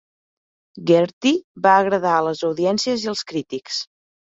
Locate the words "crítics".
3.33-3.83